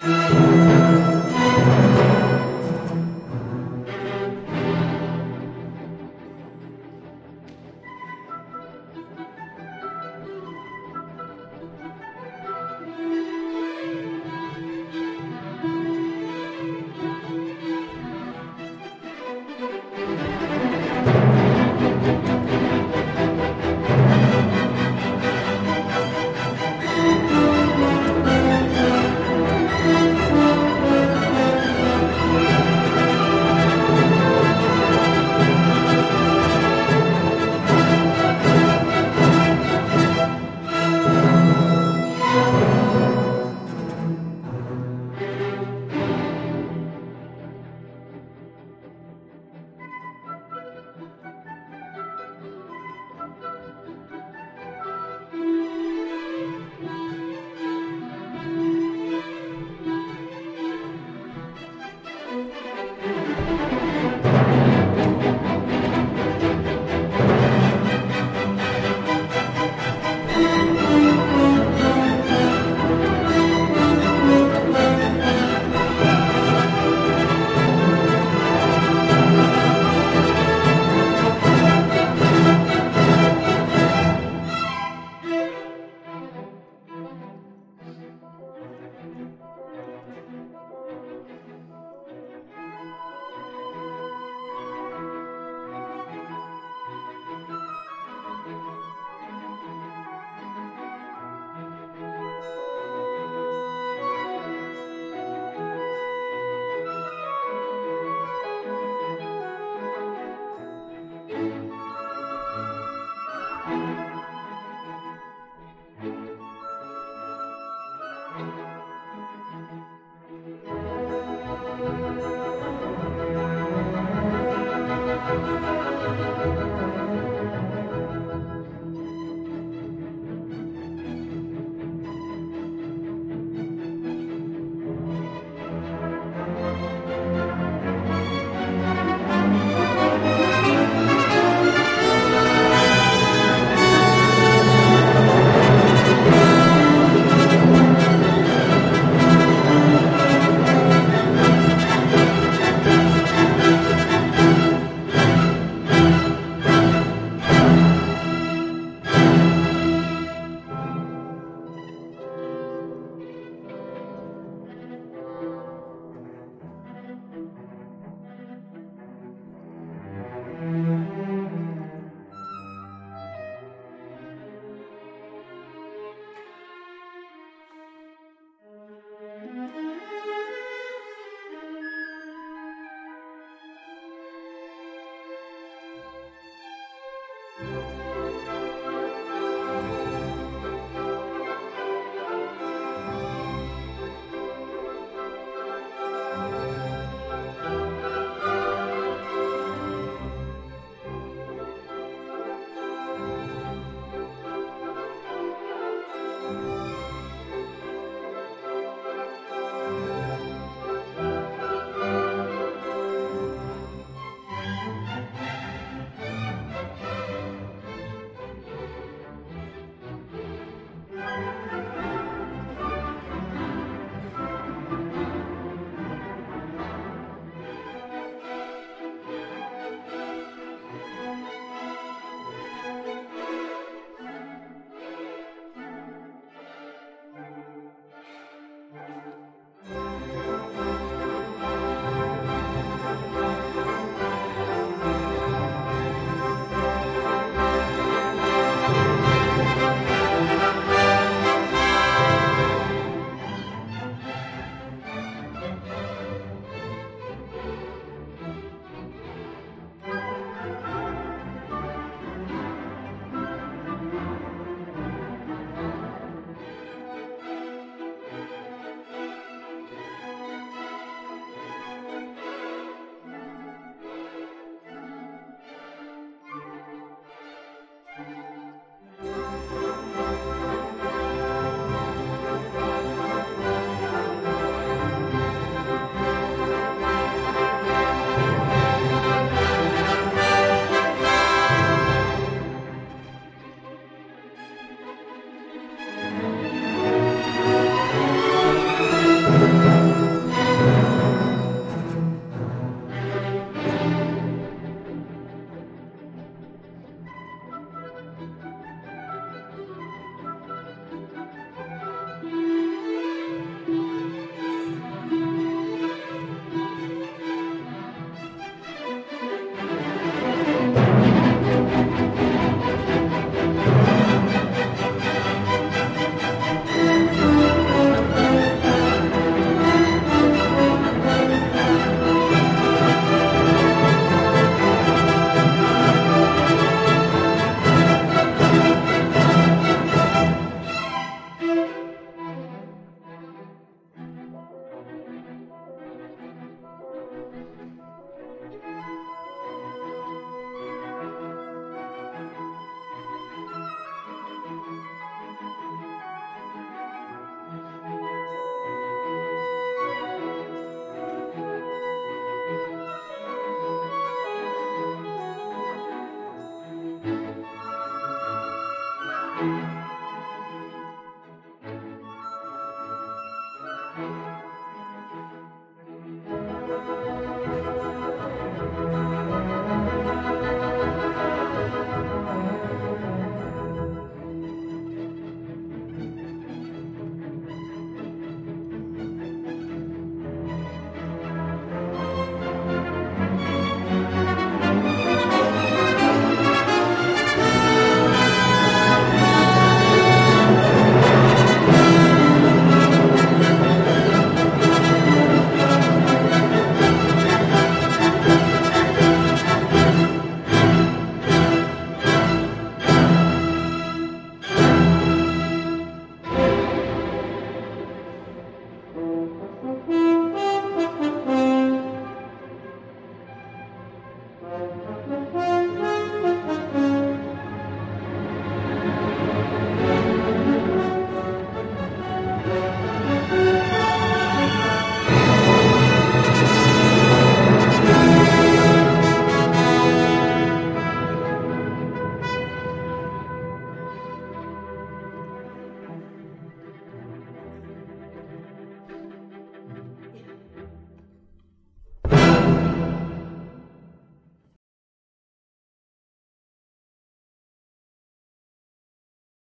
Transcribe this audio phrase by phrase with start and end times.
[0.00, 1.07] いいね。